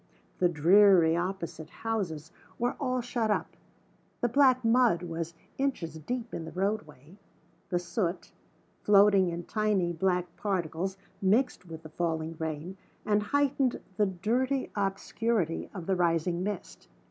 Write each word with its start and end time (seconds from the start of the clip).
The 0.39 0.49
dreary 0.49 1.15
opposite 1.15 1.69
houses 1.69 2.31
were 2.57 2.75
all 2.79 3.01
shut 3.01 3.29
up; 3.29 3.55
the 4.19 4.27
black 4.29 4.65
mud 4.65 5.03
was 5.03 5.35
inches 5.59 5.99
deep 5.99 6.33
in 6.33 6.43
the 6.43 6.51
roadway; 6.51 7.17
the 7.69 7.77
soot, 7.77 8.31
floating 8.81 9.29
in 9.29 9.43
tiny 9.43 9.93
black 9.93 10.35
particles, 10.37 10.97
mixed 11.21 11.67
with 11.67 11.83
the 11.83 11.89
falling 11.89 12.35
rain, 12.39 12.77
and 13.05 13.21
heightened 13.21 13.79
the 13.97 14.07
dirty 14.07 14.71
obscurity 14.75 15.69
of 15.71 15.85
the 15.85 15.95
rising 15.95 16.41
mist. 16.43 16.87